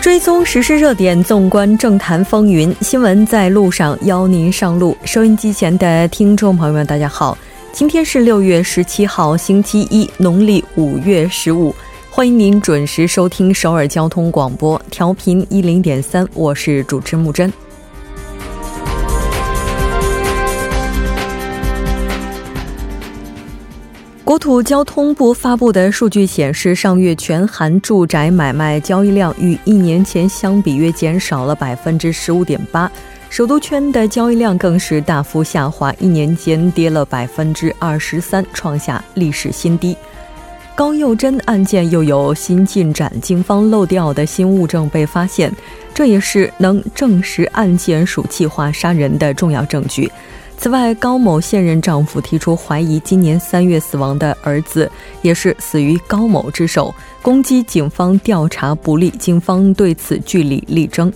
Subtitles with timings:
[0.00, 4.96] 追踪时事热点，纵观政坛风云，新闻在路上，邀您上路。
[5.04, 7.36] 收音机前的听众朋友们，大家好，
[7.72, 11.74] 今天是六月十七号，星期一，农历五月十五，
[12.16, 17.52] 欢迎您准时收听首尔交通广播，调频一零点三，我是主持木真。
[24.22, 32.88] 国土交通部发布的数据显示，上月全韩住宅买卖交易量与一年前相比约减少了百分之十五点八，
[33.28, 39.96] 首都圈的交易量更是大幅下滑，一年间跌了百分之二十三，创下历史新低。
[40.76, 45.52] 高佑真案件又有新进展，警方漏掉的新物证被发现，
[45.94, 50.10] 这也是能证实案件属计划杀人的重要证据。
[50.58, 54.90] 此外，高某现任丈夫提出怀疑，今年三月死亡的儿子
[55.22, 59.10] 也是死于高某之手，攻击警方调查不力。
[59.10, 61.12] 警方对此据理力争。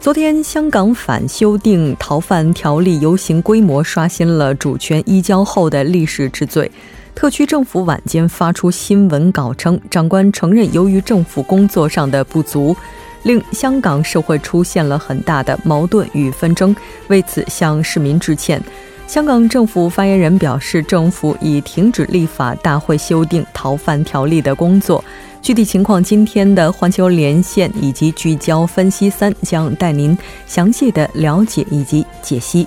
[0.00, 6.70] 昨天，香港反修订逃犯条例游行规模刷新了主权移交后的历史之最。
[7.14, 12.76] 特区政府晚间发出新闻稿称，长官承认由于政府工作上的不足。
[13.22, 16.74] 令香港社会出现了很大的矛盾与纷争，
[17.06, 18.60] 为此向市民致歉。
[19.06, 25.04] 香港政府发言人表示，政府已停止立法大会修订逃犯条例的工作。
[25.40, 32.66] 具体情况，今天的环球连线以及聚焦分析三将带您详细的了解以及解析。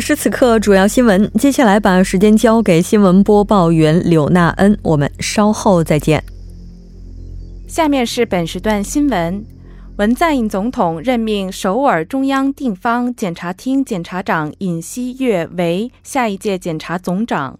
[0.00, 1.30] 此时此刻，主要新闻。
[1.32, 6.24] 接下来把时间交给新闻播报员柳娜恩，我们稍后再见。
[7.68, 9.44] 下面是本时段新闻：
[9.98, 17.58] 文在寅总统任命首尔中央地方检察厅检察长尹锡悦为下一届检察总长。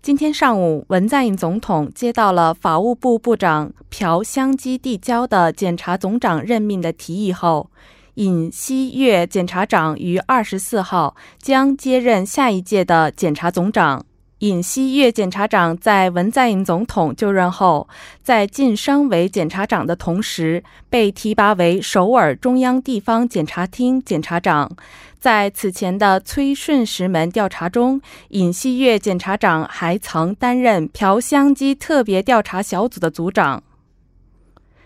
[0.00, 7.68] 今天上午，文在寅总统接到了法务部部长朴相基递交的检察总长任命的提议后。
[8.14, 14.04] 尹锡悦检察长于二十四号将接任下一届的检察总长。
[14.40, 17.88] 尹锡悦检察长在文在寅总统就任后，
[18.22, 24.70] 在晋升为检察长的同时，被提拔为首尔中央地方检察厅检察长。
[25.18, 33.62] 在此前的崔顺实门调查中，尹锡悦检察长还曾担任朴相基特别调查小组的组长。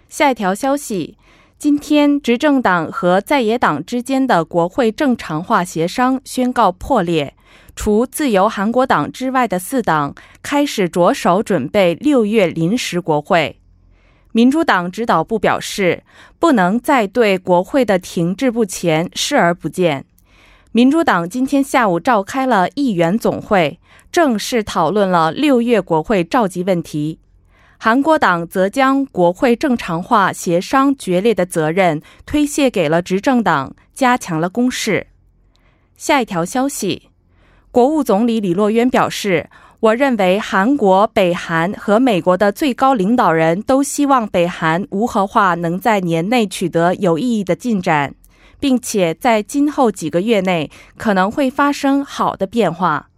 [0.08, 1.16] 下一条消息。
[1.59, 7.34] 今天，执政党和在野党之间的国会正常化协商宣告破裂。
[7.75, 13.59] 除自由韩国党之外的四党开始着手准备六月临时国会。
[14.33, 16.03] 民主党指导部表示，
[16.39, 20.05] 不能再对国会的停滞不前视而不见。
[20.73, 23.81] 民主党今天下午召开了议员总会，
[24.12, 27.19] 正式讨论了六月国会召集问题。
[27.78, 35.09] 韩国党则将国会正常化协商决裂的责任推卸给了执政党，加强了攻势。
[35.97, 37.10] 下一条消息，
[37.70, 39.48] 国务总理李洛渊表示
[39.81, 48.14] ：“我认为韩国、北韩和美国的最高领导人都希望北韩无核化能在年内取得有意义的进展，
[48.58, 53.11] 并且在今后几个月内可能会发生好的变化。”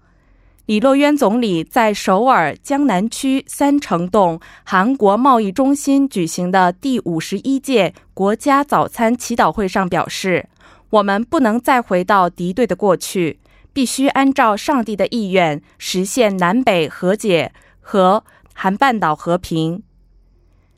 [0.69, 10.47] 李洛渊总理在首尔江南区三城洞韩国贸易中心举行的第五十一届国家早餐祈祷会上表示
[10.91, 13.39] ：“我们不能再回到敌对的过去，
[13.73, 18.23] 必须按照上帝的意愿实现南北和解和
[18.53, 19.83] 韩半岛和平。”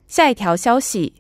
[0.06, 1.14] 下一条消息：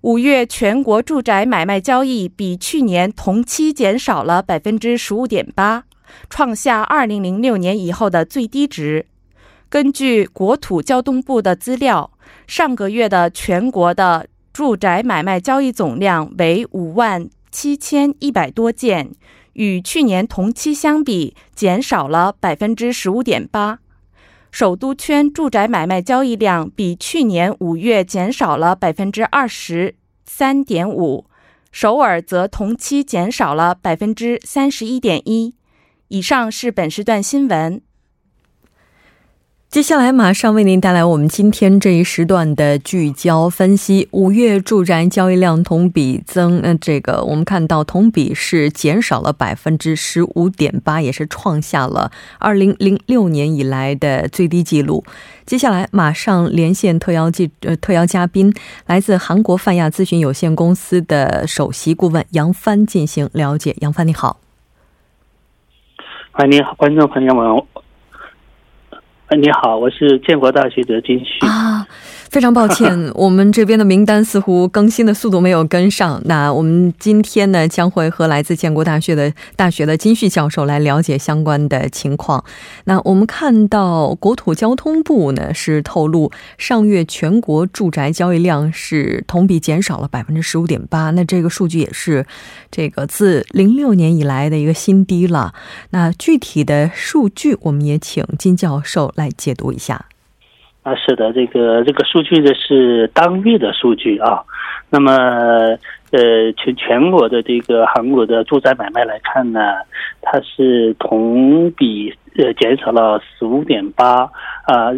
[0.00, 5.84] 五月全国住宅买卖交易比去年同期减少了百分之十五点八。
[6.30, 9.06] 创下二零零六年以后的最低值。
[9.68, 12.10] 根据国土交通部的资料，
[12.46, 19.10] 上个月的全国的住宅买卖交易总量为五万七千一百多件，
[19.52, 23.80] 与去年同期相比减少了百分之十五点八。
[24.50, 29.94] 首都圈住宅买卖交易量比去年五月减少了百分之二十
[30.24, 31.26] 三点五，
[31.70, 35.54] 首尔则同期减少了百分之三十一点一。
[36.08, 37.82] 以上是本时段新闻。
[39.68, 44.08] 接下来马上为您带来我们今天这一时段的聚焦分析。
[44.12, 55.04] 五月住宅交易量同比增，呃，这个我们看到同比是减少了百分之十五点八，也是创下了二零零六年以来的最低纪录。
[55.44, 58.50] 接下来马上连线特邀记呃特邀嘉宾，
[58.86, 63.76] 来自韩国泛亚咨询有限公司的首席顾问杨帆进行了解。
[63.80, 64.40] 杨帆你好，
[66.38, 67.64] 哎你好，观众朋友们。
[69.26, 71.84] 哎，你好，我是建国大学的金旭啊。
[72.30, 76.20] 非常抱歉， 我们这边的名单似乎更新的速度没有跟上。
[76.26, 82.44] 那我们今天呢，将会和来自建国大学的大学的金旭教授来了解相关的情况。
[82.84, 91.10] 那我们看到国土交通部呢是透露，上月全国住宅交易量是同比减少了百分之十五点八。
[91.10, 92.26] 那这个数据也是
[92.70, 95.54] 这个自零六年以来的一个新低了。
[95.90, 100.04] 那具体的数据，我们也请金教授来解读一下。
[100.88, 104.42] 啊，是的，这个这个数据呢是当月的数据啊。
[104.88, 105.12] 那么，
[106.12, 109.60] 呃，全全国的这个韩国的住宅买卖来看呢，
[110.22, 114.22] 它是同比呃减少了十五点八
[114.64, 114.94] 啊。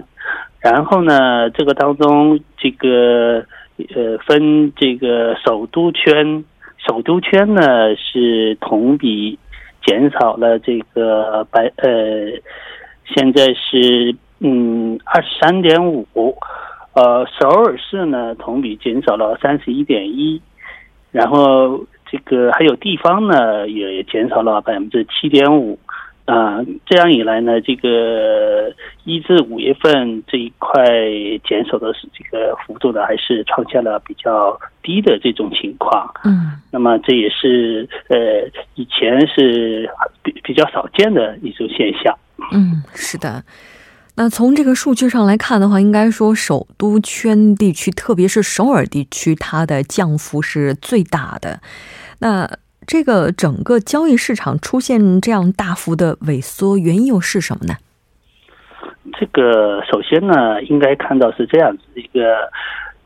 [0.61, 3.45] 然后呢，这个当中这个
[3.93, 6.45] 呃分这个首都圈，
[6.87, 9.37] 首都圈呢是同比
[9.85, 11.91] 减少了这个百呃，
[13.13, 14.15] 现在是。
[14.41, 16.07] 嗯，二十三点五，
[16.95, 20.41] 呃，首尔市呢同比减少了三十一点一，
[21.13, 25.79] 然后这个还有地方呢也减少了百分之七点五，
[26.25, 28.73] 啊，这样一来呢，这个
[29.05, 30.83] 一至五月份这一块
[31.45, 36.11] 减少的是这个幅度呢，还是创下了比较低的这种情况。
[36.25, 38.17] 嗯，那么这也是呃
[38.75, 39.87] 以前是
[40.23, 42.17] 比比较少见的一种现象。
[42.53, 43.43] 嗯，是的。
[44.21, 51.59] 那从这个数据上来看的话，应该说首都圈地区，特别是首尔地区，它的降幅是最大的。
[52.19, 52.47] 那
[52.87, 57.77] 这个整个交易市场出现这样大幅的萎缩，原因又是什么呢？
[59.19, 62.51] 这个首先呢，应该看到是这样子一个，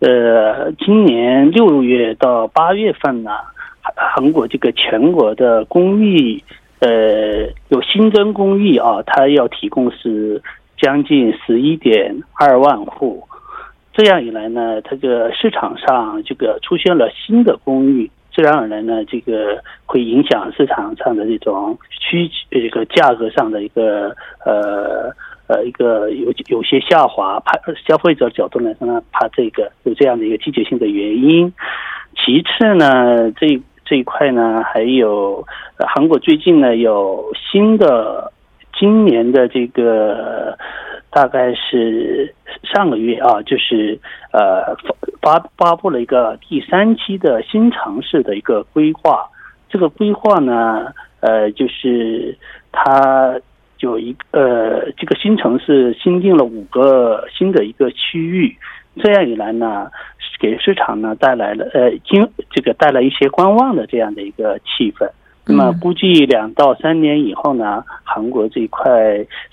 [0.01, 3.31] 呃，今年六月到八月份呢，
[3.95, 6.43] 韩国这个全国的公寓，
[6.81, 6.91] 呃，
[7.69, 10.43] 有新增公寓啊，它要提供是。
[10.85, 13.27] 将近十一点二万户，
[13.95, 24.15] 这样一来呢，这个市场上这个出现了新的公寓，自然而然呢，这个会影响市场上的这种需这个价格上的一个
[24.45, 25.11] 呃
[25.47, 27.59] 呃一个有有些下滑，怕
[27.89, 31.51] 消费者角度来说呢，怕这个有这样的一个季节性的原因。
[32.15, 35.43] 其次呢，这这一块呢，还有
[35.79, 38.34] 韩国最近呢有新的。
[38.79, 40.57] 今年的这个
[41.11, 43.99] 大概是上个月啊，就是
[44.33, 44.75] 呃
[45.23, 49.29] 发发布了一个第三期的新城市的一个规划。
[49.69, 52.37] 这个规划呢，呃，就是
[52.73, 53.41] 它
[53.81, 58.57] 有一呃这个新城市新定了五个新的一个区域，
[59.03, 59.91] 这样一来呢，
[60.41, 65.09] 给市场呢带来了呃经这个带来一些观望的这样的一个气氛。
[65.47, 68.91] 那么估计两到三年以后呢，韩国这一块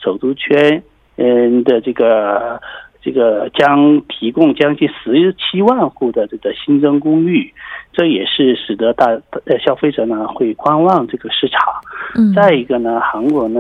[0.02, 0.82] 首都圈，
[1.18, 2.62] 嗯的这个
[3.02, 7.54] 这个将提供将近十七万户的这个新增公寓，
[7.92, 9.06] 这也是使得大
[9.46, 11.60] 呃消费者呢会观望这个市场。
[12.16, 13.60] 嗯，再一个呢，韩国呢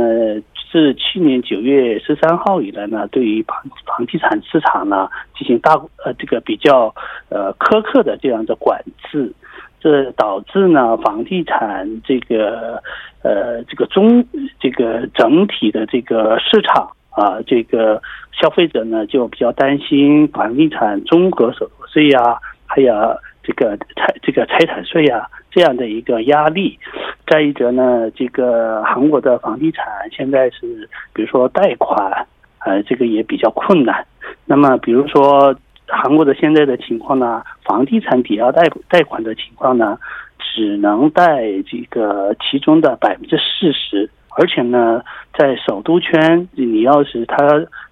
[0.71, 5.73] 自去年九月十三号以来呢，对于房房地产市场呢进行大
[6.05, 6.95] 呃这个比较
[7.27, 9.33] 呃苛刻的这样的管制。
[9.81, 12.79] 这导致呢，房地产这个
[13.23, 14.23] 呃，这个中
[14.59, 17.99] 这个整体的这个市场啊，这个
[18.31, 22.93] 消费者呢就比较担心房地产综合所得税呀，还有
[23.41, 26.77] 这个财这个财产税呀这样的一个压力。
[27.25, 32.27] 再一则呢，这个韩国的房地产现在是，比如说贷款，
[32.59, 34.05] 呃，这个也比较困难。
[34.45, 35.55] 那么，比如说。
[35.91, 39.97] 韩国的现在的情况呢，房地产抵押贷贷款的情况呢，
[40.39, 45.03] 只能贷这个其中的百分之四十而且呢，
[45.37, 47.35] 在首都圈，你要是它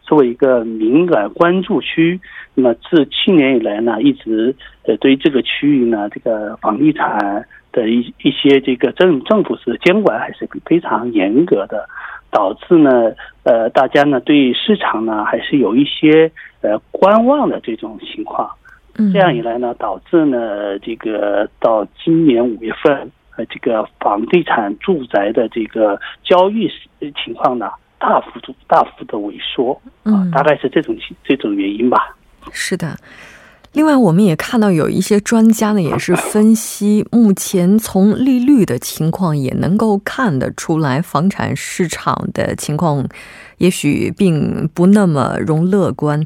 [0.01, 2.19] 作为一个敏感关注区，
[2.55, 11.85] 那么自去年以来呢，一直呃对这个区域呢，这个房地产的一一些这个政政府是监管还是非常严格的，
[12.31, 13.11] 导致呢，
[13.43, 18.49] 呃，大家呢对市场呢还是有一些呃观望的这种情况。
[19.13, 23.11] 这样一来呢，导致呢，这个到今年五月份。
[23.37, 26.69] 呃这个房地产住宅的这个交易
[27.23, 32.13] 情况呢，大幅度大幅的萎缩啊，大概是这种这种原因吧。
[32.51, 32.97] 是的。
[33.73, 43.07] 另外，我们也看到有一些专家呢，也是分析目前从利率的情况也能够看得出来，房产市场的情况
[43.59, 46.25] 也许并不那么容乐观。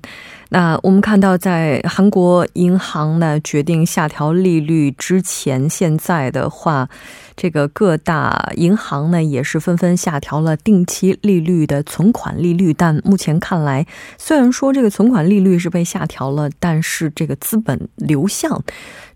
[0.50, 6.88] 那我们看到，在韩国银行呢决定下调利率之前，现在的话，
[7.36, 12.74] 这个各大银行呢也是纷纷下调了定期利率的存款利率。
[12.74, 13.86] 但目前看来，
[14.18, 18.62] 虽然说这个存款利率是被下调了，但是这个资本流向，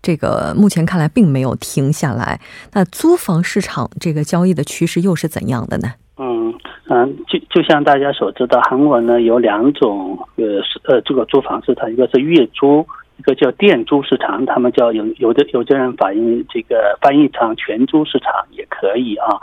[0.02, 2.40] 这个目前看来并没有停下来。
[2.72, 5.88] 那租房市场这个交易的趋势又是怎样的呢？
[6.20, 6.52] 嗯
[6.90, 10.44] 嗯，就就像大家所知道，韩国呢有两种呃
[10.84, 12.84] 呃这个租房市场，一个是月租，
[13.18, 14.44] 一个叫店租市场。
[14.46, 19.38] 他们叫有有的有的人反映这个翻译成全租市场也可以啊。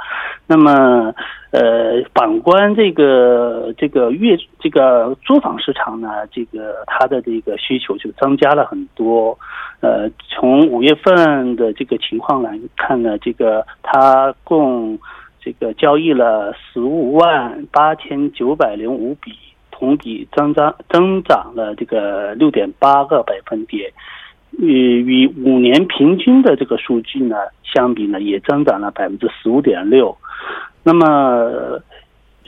[0.47, 1.13] 那么
[1.51, 9.37] 呃，反观这个这个月这个租房市场呢，这个它的这个需求就增加了很多。
[9.81, 14.97] 呃，从五月份的这个情况来看呢，这个它共。
[15.45, 19.31] 这个交易了十五万八千九百零五笔，
[19.77, 23.91] 同比增长增长了这个六点八个百分点，
[24.57, 30.15] 与与五年平均的这个数据呢相比呢，也增长了百分之十五点六。
[30.81, 31.05] 那么，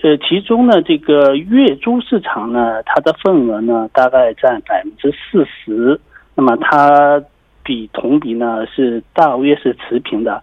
[0.01, 5.99] 呃，其中呢，这个月租市场呢，它的份额呢大概占百分之四十，
[6.33, 7.21] 那么它
[7.61, 10.41] 比同比呢是大约是持平的。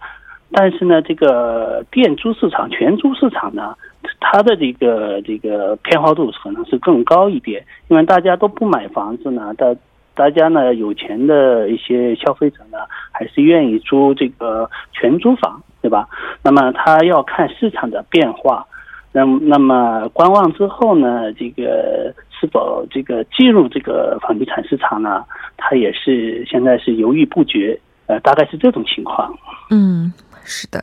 [0.51, 3.75] 但是呢，这个店租市场、全租市场呢，
[4.19, 9.75] 它的这个这个偏好度可能是更高一点，因为大家都不买房子呢，大
[10.13, 12.79] 大家呢有钱的一些消费者呢，
[13.11, 16.07] 还是愿意租这个全租房，对吧？
[16.41, 18.65] 那么他要看市场的变化，
[19.11, 25.23] 那那么观望之后呢，这个是否这个进入这个房地产市场呢？
[25.57, 29.33] 他也是现在是犹豫不决，呃，大概是这种情况。
[29.69, 30.11] 嗯。
[30.47, 30.79] 是的，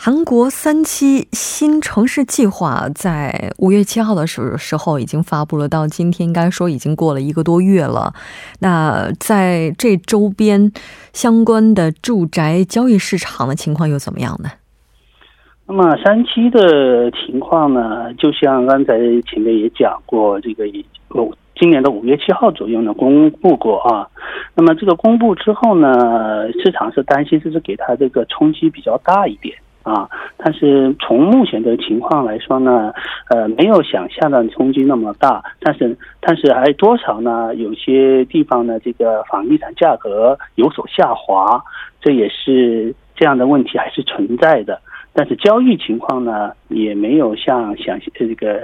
[0.00, 8.14] 韩国三期新城市计划在五月七号的时时候已经发布了，到今天应该说已经过了一个多月了。
[8.60, 10.70] 那在这周边
[11.12, 14.48] 相关的住宅交易市场的情况又怎么样呢？
[15.66, 20.64] 那么三期的情况呢，就像刚才前面也讲过，这个
[21.08, 21.28] 哦。
[21.56, 24.06] 今年的五月七号左右呢，公布过啊。
[24.54, 29.52] 那么这个公布之后呢，市场是担心就是给它这个冲击比较大一点
[29.88, 30.08] 啊。
[30.36, 32.92] 但是从目前的情况来说呢，
[33.30, 35.42] 呃，没有想象的冲击那么大。
[35.60, 37.54] 但是但是还多少呢？
[37.54, 41.62] 有些地方呢，这个房地产价格有所下滑，
[42.00, 44.80] 这也是这样的问题还是存在的。
[45.12, 48.60] 但是交易情况呢，也没有像想这个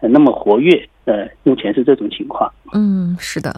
[0.00, 0.88] 那么活跃。
[1.06, 2.52] 呃，目前是这种情况。
[2.74, 3.50] 嗯，是的。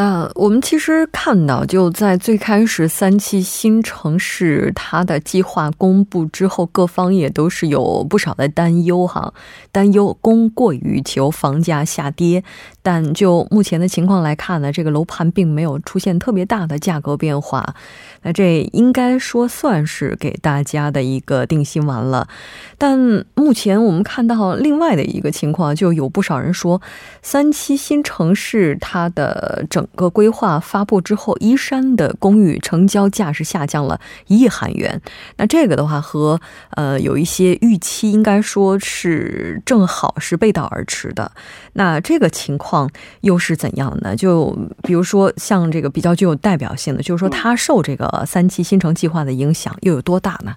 [0.00, 9.34] 那我们其实看到，就在最开始三期新城市它的计划公布之后，各方也都是有不少的担忧哈，
[9.70, 12.42] 担忧供过于求，房价下跌。
[12.80, 17.74] 但就目前的情况来看呢，这个楼盘并没有出现特别大的价格变化。
[18.22, 22.28] 那这应该说算是给大家的一个定心丸了。
[22.76, 22.98] 但
[23.34, 26.80] 目前我们看到另外的一个情况，就有不少人说，
[27.22, 35.00] 三期新城市它的整个规划发布之后，依山的公寓成交价是下降了一亿韩元。
[35.36, 41.30] 那这个的话和呃有一些预期应该说是正好是背道而驰的。
[41.74, 44.16] 那这个情况又是怎样呢？
[44.16, 50.52] 就比如说像这个比较具有代表性的，就是说它受这个三期新城计划的影响又有多大呢？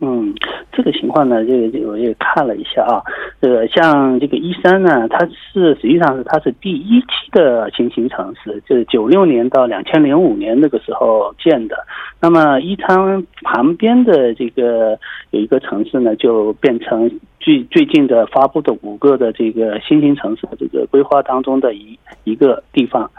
[0.00, 0.34] 嗯。
[0.70, 3.02] 这个情况呢，这个我也看了一下啊，
[3.40, 11.74] 呃，像这个一三呢，它是实际上是它是第一期的新兴城市，就是九六年到两千零五年那个时候建的。
[12.20, 14.96] 那么一仓旁边的这个
[15.30, 23.10] 有一个城市呢，就变成最最近的发布的五个的这个新兴城市的这个规划当中的一一个地方。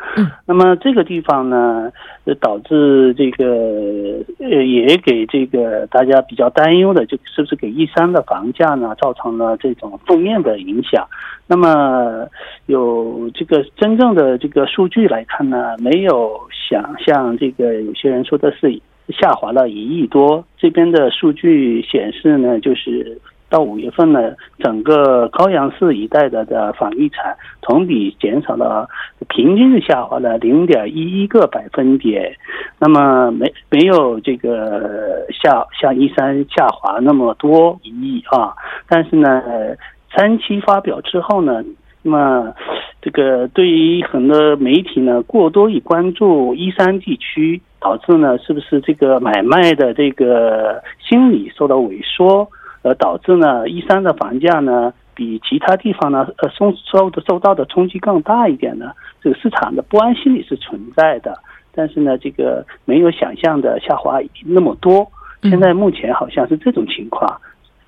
[0.46, 1.92] 那么这个地方呢，
[2.40, 3.46] 导致这个
[4.40, 11.08] 呃也给这个大家比较担忧的，就是不是给一三的房价呢造成了这种负面的影响？
[11.48, 12.28] 那么
[12.68, 23.20] 有这个真正的这个数据来看呢，没有想象这个有些人说的是下滑了一亿多，这边的数据显示呢，就是。
[23.50, 28.88] 到五月份呢，整个高阳市一带的的房地产同比减少了，
[29.28, 32.32] 平均下滑了零点一一个百分点。
[32.78, 38.54] 那么没没有这个下像一三下滑那么多一亿啊。
[38.88, 39.44] 但是呢，
[40.16, 41.64] 三期发表之后呢，
[42.04, 42.54] 那么
[43.02, 52.48] 这个对于很多媒体呢过多以关注一三地区，导致呢是不是这个买卖的这个心理受到萎缩？
[52.82, 58.92] 呃，导致呢，一三的房价呢，比其他地方呢，呃，受受的受到的冲击更大一点呢。
[59.22, 61.38] 这个市场的不安心理是存在的，
[61.74, 65.06] 但是呢，这个没有想象的下滑那么多。
[65.44, 67.40] 现在目前好像是这种情况。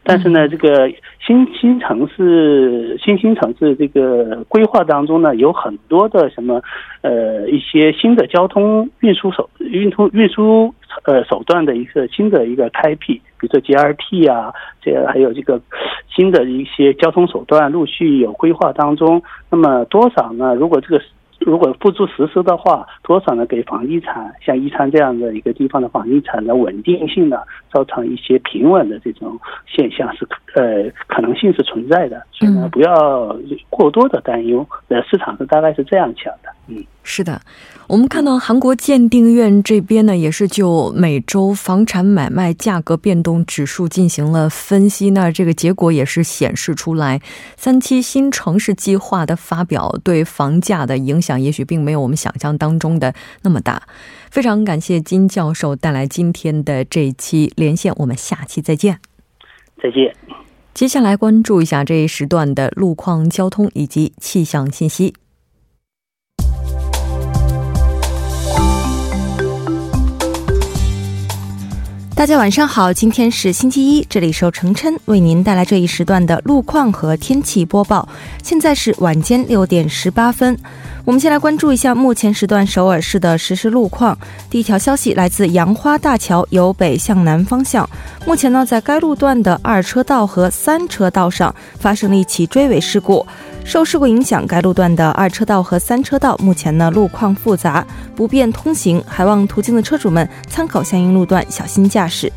[0.03, 0.91] 但是呢，这个
[1.25, 6.61] 新新城市、新兴城市这个规划当中呢，有很多的什么，
[7.01, 15.61] 呃，一些新的交通运输手运输运输呃手段的一个新的一个开辟，比如说 GRT 啊，这还有这个
[16.13, 19.21] 新的一些交通手段陆续有规划当中。
[19.49, 20.55] 那么多少呢？
[20.55, 21.01] 如果这个。
[21.45, 23.45] 如果付诸实施的话，多少呢？
[23.45, 27.37] 给房地产像宜昌这样的一个地方的房地产的稳定性呢，
[27.71, 33.35] 造成一些平稳的这种现象是呃可能性是存在的，所以呢，不要
[33.69, 34.65] 过多的担忧。
[34.89, 36.83] 呃，市场是大概是这样想的，嗯。
[37.03, 37.41] 是的，
[37.87, 45.09] 我们看到韩国鉴定院这边呢，也是就每周房产买卖价格变动指数进行了分析。
[45.09, 47.19] 那这个结果也是显示出来，
[47.57, 53.81] 三期新城市计划的发表对房价的影响，也许并没有我们想象当中的那么大。
[54.29, 58.99] 非常感谢金教授带来今天的这一期连线，我们下期再见。
[59.81, 60.15] 再见。
[60.75, 65.15] 接下来关注一下这一时段的路况、交通以及气象信息。
[72.13, 78.07] 大家晚上好，今天是星期一，这里是程琛为您带来这一时段的路况和天气播报。
[78.43, 80.55] 现在是晚间六点十八分，
[81.03, 84.15] 我们先来关注一下目前时段首尔市的实时路况。
[84.51, 87.89] 第一条消息来自杨花大桥由北向南方向，
[88.25, 93.25] 目前呢，在该路段的二车道和三车道上发生了一起追尾事故。
[93.63, 97.85] 受事故影响，该路段的二车道和三车道目前呢路况复杂，
[98.15, 102.31] 不便通行，还望途经的车主们参考相应路段，小心驾驶。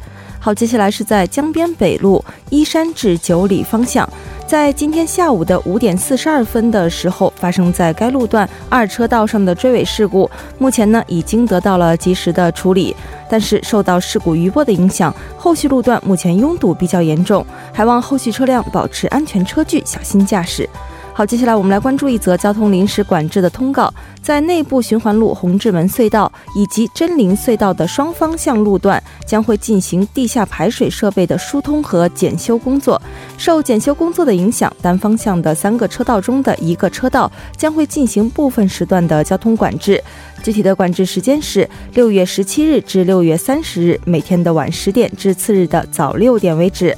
[0.44, 4.07] 好，接下来是在江边北路依山至九里方向，
[4.46, 12.94] 在今天下午的五点四十二分的时候，发生在该路段二车道上的追尾事故，目前呢已经得到了及时的处理，
[13.26, 20.68] 但是受到事故余波的影响，后续路段目前拥堵比较严重，还望后续车辆保持安全车距，小心驾驶。
[21.16, 23.88] 好，接下来我们来关注一则交通临时管制的通告，
[24.20, 33.00] 在内部循环路红志门隧道以及真灵隧道的双方向路段将会进行地下排水设备的疏通和检修工作。
[33.38, 40.03] 受检修工作的影响，单方向的三个车道中的一个车道将会进行部分时段的交通管制。
[40.42, 46.92] 具体的管制时间是六月十七日至六月三十日，每天的晚十点至次日的早六点为止。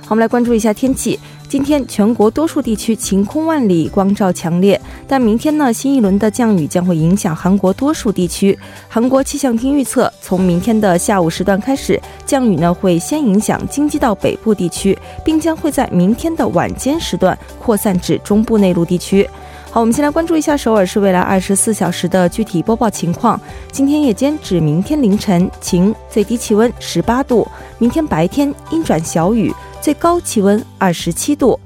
[0.00, 1.20] 好，我们来关注一下天气。
[1.50, 4.80] 今天全国多数地区晴空万里，光照强烈。
[5.08, 8.56] 但明天呢，新一轮的降雨将会影响韩国多数地区。
[8.88, 19.28] 韩国气象厅预测，从明天的下午时段开始，降雨呢会先影响京畿道北部地区，并将会在明天的晚间时段扩散至中部内陆地区。
[19.72, 23.40] 好，我们先来关注一下首尔市未来二十四小时的具体播报情况。
[23.70, 27.46] 今天夜间至明天凌晨晴，最低气温十八度；
[27.78, 29.54] 明天白天阴转小雨。
[29.80, 31.58] 最高气温二十七度。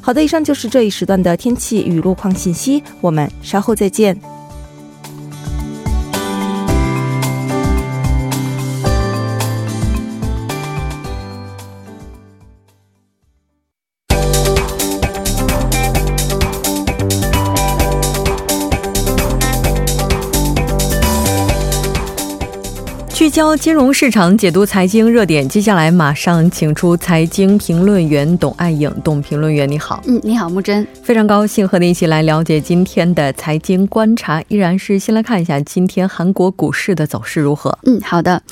[0.00, 2.82] 好的，以上就是这一时段的天气与路况信息。
[3.00, 4.20] 我们稍后再见。
[23.32, 25.48] 焦金融市场，解读财经热点。
[25.48, 30.02] 接下来马上请出财经评论员董爱颖，董评论员你好。
[30.06, 34.42] 嗯，你好，木真，非常高兴和你一起来了解今天的财经观察。
[34.48, 37.78] 依然是先来看一下今天韩国股市的走势如何。
[37.86, 38.42] 嗯，好的。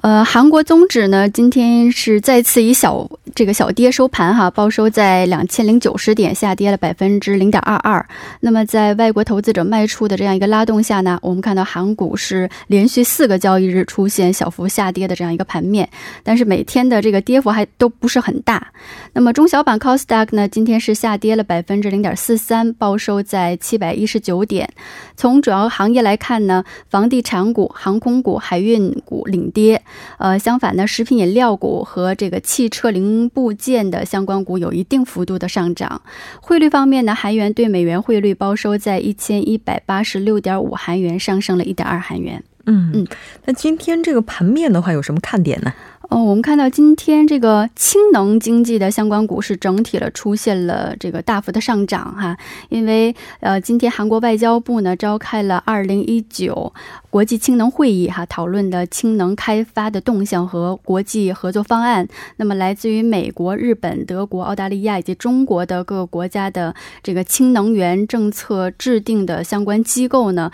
[0.00, 8.02] 呃，韩国综指呢，今天是再次以小这个小跌收盘哈，报收在两千零九十点，下跌了百分之零点二二。
[8.40, 15.88] 那么在外国投资者卖出的这样一个拉动下呢，我们看到韩股是连续四个交易日出现小幅下跌的这样一个盘面，
[16.22, 18.70] 但是每天的这个跌幅还都不是很大。
[19.14, 24.68] 那么中小板 c o s d a q 呢，今天是下跌了百分之零点四三，报收在七百一十九点。
[25.16, 29.82] 从主要行业来看呢，房地产股、航空股、海运股领跌。
[30.18, 36.02] 呃，相反呢，食品饮料股和这个汽车零部件的相关股有一定幅度的上涨。
[36.40, 42.42] 汇率方面呢，韩元对美元汇率报收在一千一百八十六点五韩元，上升了一点二韩元。
[42.66, 43.06] 嗯嗯，
[43.44, 45.72] 那今天这个盘面的话，有什么看点呢？
[46.08, 52.36] 哦，我们看到今天这个氢能经济的相关股市整体了出现了这个大幅的上涨哈，
[52.68, 56.70] 因为呃，今天韩国外交部呢召开了二零一九
[57.08, 62.06] 国际氢能会议哈，讨论的氢能开发的动向和国际合作方案。
[62.36, 70.50] 那么，来自于美国、日本、德国、澳大利亚以及中国的各个国家的这个氢能源政策制定的相关机构呢。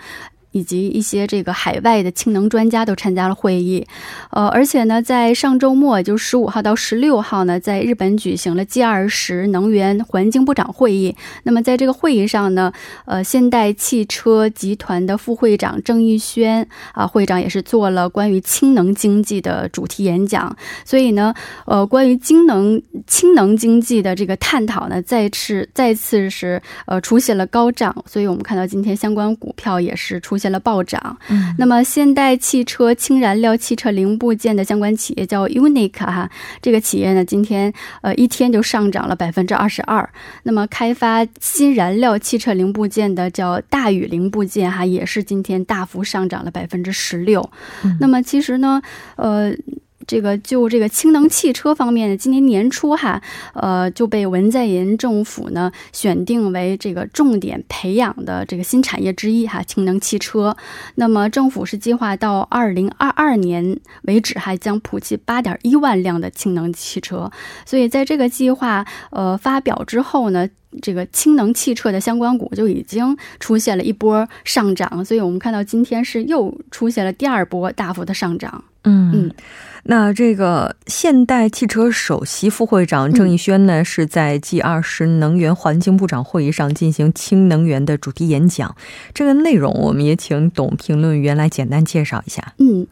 [0.51, 3.85] 以及一些这个海外的氢能专家都参加了会议，
[4.31, 11.15] 呃，而且呢，在上周末，就十五号到十六号呢，在日本举行了 G 二十能源环境部长会议。
[11.43, 12.73] 那么在这个会议上呢，
[13.05, 20.55] 呃，现代汽车集团的副会长郑义轩啊，会长也是做了关于氢能经济的主题演讲。
[20.83, 21.31] 所以呢，
[21.67, 27.95] 呃，关于氢能氢能经济的这个探讨呢，再次再次是呃出现了高涨。
[28.07, 30.38] 所以我们看到今天相关股票也是出。
[30.39, 36.29] 现了暴涨，嗯，那么现代汽车氢燃料汽车零部件的相关企业叫 Unique 哈，
[36.61, 37.71] 这个企业呢今天
[38.01, 40.09] 呃一天就上涨了百分之二十二。
[40.43, 47.47] 那么开发新燃料汽车零部件的叫大宇零部件哈，也是今天大幅上涨了百分之十六。
[47.99, 48.81] 那么其实呢，
[49.17, 49.53] 呃。
[50.09, 53.21] 这个就这个氢能汽车方面呢，今年年初哈，
[53.53, 60.57] 呃就被文在寅政府呢选定为这个重点培养的这个新产业之一哈，氢能汽车。
[60.95, 67.31] 那么政府是计划到二零二二年为止，还将普及八点一万辆的氢能汽车。
[67.63, 70.49] 所以在这个计划呃发表之后呢，
[70.81, 75.05] 这个氢能汽车的相关股就已经出现了一波上涨。
[75.05, 78.63] 所以我们看到今天是又出现了第二波大幅的上涨。
[78.85, 79.31] 嗯嗯。
[79.83, 88.75] 那这个现代汽车首席副会长郑义轩呢，是在 G 二十能源环境部长会议上进行氢能源的主题演讲。
[89.13, 92.53] 这个内容，我们也请董评论员来简单介绍一下。
[92.57, 92.85] 嗯。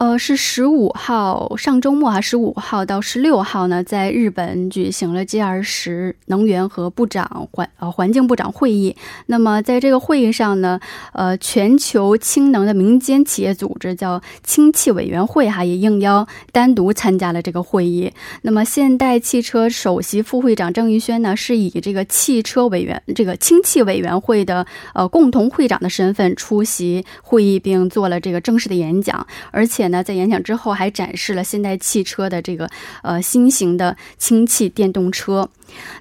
[0.00, 8.96] 呃，是十五号上周末啊，十五号到十六号呢，在日本举行了 G 二十能源和部长环呃环境部长会议。
[9.26, 10.80] 那么在这个会议上呢，
[11.12, 18.10] 呃，全球氢能的民间企业组织叫氢气委员会哈，也应邀单独参加了这个会议。
[18.40, 29.89] 那么现代汽车首席副会长郑玉轩呢，是以这个汽车委员这个氢气委员会的呃共同会长的身份出席会议，并做了这个正式的演讲，而且。
[29.90, 32.68] 那在演讲之后，还展示了现代汽车的这个
[33.02, 35.48] 呃新型的氢气电动车。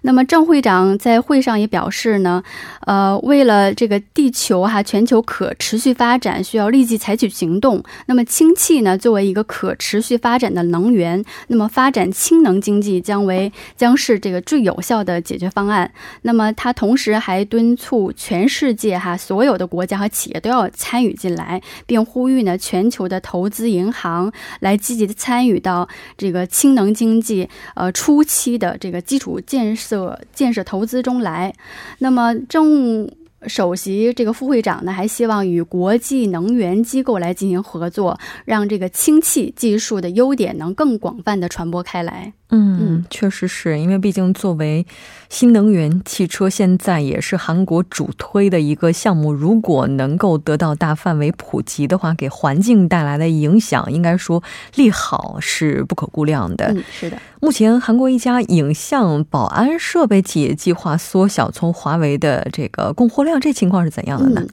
[0.02, 2.44] 那么郑会长在会上也表示呢，
[2.86, 7.84] 呃，为了这个地球哈全球可持续发展，需要立即采取行动。
[8.08, 15.92] 那么氢气呢，作为一个可持续发展的能源，那么发展氢能经济将为将是这个最有效的解决方案。
[16.24, 29.59] 那么他同时还敦促全世界哈所有的国家和企业都要参与进来，并呼吁呢全球的投资银行来积极的参与到这个氢能经济呃初期的这个基础建。
[29.60, 31.54] 建设建设投资中来，
[31.98, 33.12] 那么政务
[33.46, 42.32] 首席这个副会长呢，还希望与国际能源机构来进行合作，让这个氢气技术的优点能更广泛的传播开来。
[42.52, 44.86] 嗯，确实是因为毕竟作为
[45.30, 49.32] 新能源汽车，现在也是韩国主推的一个项目。
[49.32, 54.42] 如果能够得到大范围普及的话，给环境带来的影响，应该说
[54.76, 56.74] 利好是不可估量的。
[56.74, 57.20] 嗯，是的。
[57.42, 64.46] 目前，韩国一家影像保安设备企业计划缩小从华为的这个供货量，这情况是怎样的呢？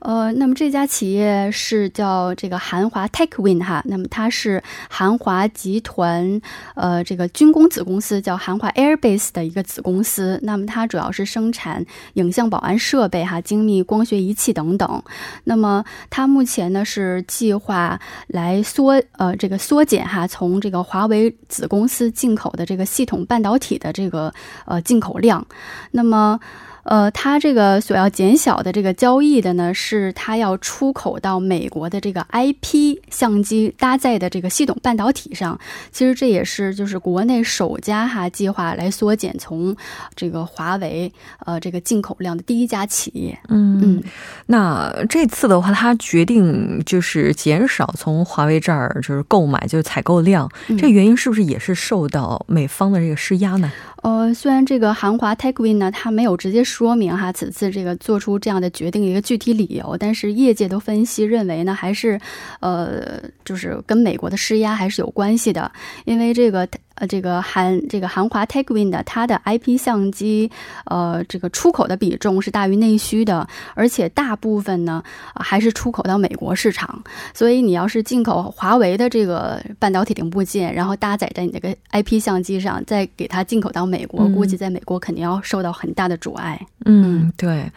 [0.00, 6.40] 嗯、呃，那么这家企业是叫这个韩华 TechWin 哈，那么它是韩华集团
[6.74, 15.02] 呃这个军工子公司叫韩华 Airbase 的一个子公司，那么它主要是生产影像保安设备哈、精密光学仪器等等。
[15.42, 24.32] 那么它目前呢是计划来缩呃这个缩减哈从这个华为子公司进口的这个系统半导体的这个
[24.64, 25.44] 呃进口量，
[25.90, 26.38] 那么。
[26.84, 35.58] 呃，它这个所要减小的这个交易的呢，是它要出口到美国的这个 IP 相机搭载的这个系统半导体上。
[35.92, 39.76] 其实这也是就是国内首家哈计划来缩减从
[40.16, 41.12] 这个华为
[41.46, 43.38] 呃这个进口量的第一家企业。
[43.48, 44.02] 嗯嗯，
[44.46, 53.70] 那这次的话，它决定就是减少从华为这儿就是购买，就是采购量，嗯这原因是不是也是受到美方的这个施压呢？
[54.02, 62.20] 呃，虽然这个韩华 TechWin 呢，他没有直接说明哈此次这个做出这样的决定一个具体理由，但是业界都分析认为呢，还是
[62.58, 65.70] 呃，就是跟美国的施压还是有关系的，
[66.04, 70.50] 因为这个呃，这个韩这个韩华 TechWin 的它的 IP 相机
[70.84, 75.02] 呃这个出口的比重是大于内需的，而且大部分呢、
[75.34, 77.02] 呃还是出口到美国市场，
[77.34, 86.60] 所以你要是进口华为的这个半导体零部件，然后搭载在你这个 IP 相机上，再给它进口到美国，嗯估计在美国肯定要受到很大的阻碍。
[86.84, 87.70] 嗯，对。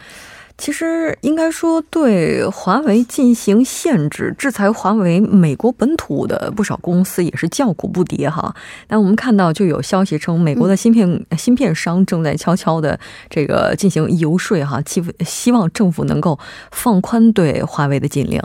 [0.58, 8.54] 其实应该说，对华为进行限制、制裁华为，美国本土的不少公司也是叫苦不迭哈。
[8.86, 16.38] 但我们看到，就有消息称，美国的芯片、芯片商正在悄悄的这个进行游说哈，希希望政府能够
[16.70, 18.40] 放宽对华为的禁令。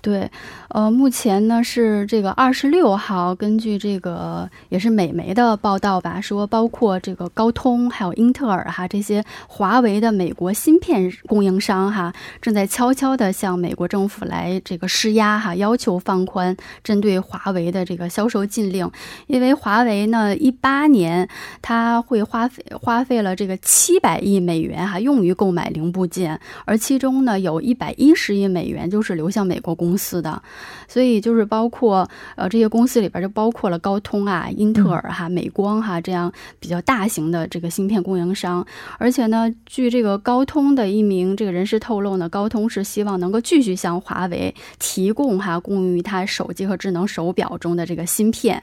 [0.00, 0.30] 对，
[0.76, 12.12] 呃，目前呢是这个二十六号，根据这个也是美媒的报道吧，说包括这个高通还有英特尔哈这些华为的美国芯片供应商哈，
[12.42, 18.90] 正在悄悄的向美国政府来这个施压哈，要求放宽针对华为的这个销售禁令，
[19.28, 21.26] 因为华为呢一八年
[21.62, 30.42] 它会花费花费了这个七百亿美元哈，用于购买零部件，而其中呢有一百一十亿美元就是流向美国公司的，
[30.88, 38.66] 所以就是包括呃这些公司里边就包括了高通啊、英特尔哈、美光哈这样比较大型的这个芯片供应商，
[38.98, 48.62] 而且呢，据这个高通的一名这个人士透露呢，高通是希望能够继续向华为提供哈供于它手机和智能手表中的这个芯片，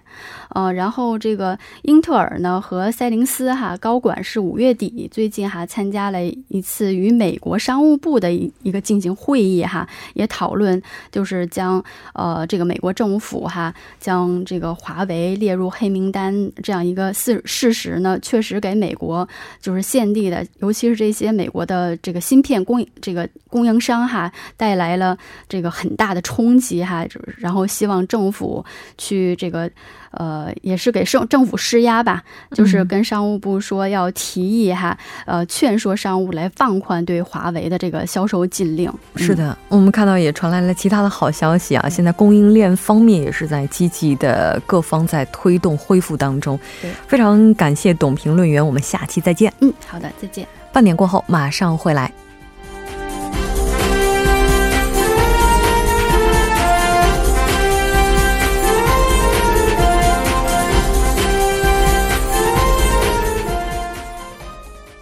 [0.50, 11.83] 呃，然后这个英特尔呢和赛灵思哈高管是五月底最近哈参加了一次与美国商务部的一一个进行会议哈，也讨论就是将
[12.14, 19.28] 呃这个美国政府哈将这个华为列入黑名单这样一个事事实呢，确实给美国
[19.62, 25.18] 就是现地的，尤其是这些美国的这个芯片供应这个供应商哈带来了
[25.48, 28.64] 这个很大的冲击哈，就是然后希望政府
[28.98, 29.70] 去这个。
[30.14, 38.92] 呃，也是给政政府施压吧，就是跟商务部说要提议哈，呃，劝说商务来放宽对华为的这个销售禁令。
[39.16, 41.90] 是的，我们看到也传来了其他的好消息啊！
[41.90, 46.92] 现在供应链方面也是在积极的各方在推动恢复当中对。
[47.08, 49.52] 非常感谢董评论员，我们下期再见。
[49.60, 50.48] 嗯，好的，再见。
[50.72, 52.12] 半点过后马上回来。